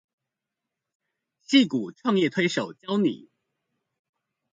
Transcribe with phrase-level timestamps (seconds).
[1.49, 3.29] 矽谷創業推手教你